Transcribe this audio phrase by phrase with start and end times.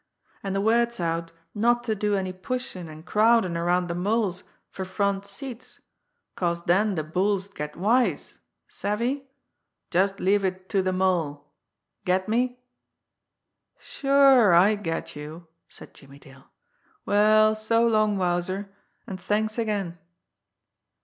[0.41, 4.83] An' de word's out not to do any pushin' an' crowdin' around de Mole's fer
[4.83, 5.79] front seats,
[6.35, 9.29] 'cause den de bulls 'd get wise savvy?
[9.91, 11.47] Just leave it to de Mole
[12.03, 12.59] get me?"
[13.77, 16.49] "Sure I get you," said Jimmie Dale.
[17.05, 18.73] "Well, so long, Wowzer
[19.05, 19.99] and thanks again."